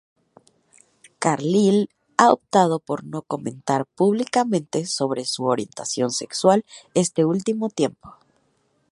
Carlile 1.19 1.87
ha 2.17 2.31
optado 2.33 2.79
por 2.79 3.03
no 3.03 3.21
comentar 3.21 3.85
públicamente 3.85 4.87
sobre 4.87 5.25
su 5.25 5.43
orientación 5.45 6.09
sexual 6.09 6.65
este 6.95 7.23
último 7.23 7.69
tiempo. 7.69 8.15